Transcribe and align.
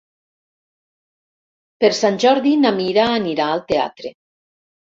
Per 1.85 1.91
Sant 1.99 2.19
Jordi 2.25 2.57
na 2.65 2.73
Mira 2.81 3.07
anirà 3.19 3.51
al 3.53 3.65
teatre. 3.73 4.17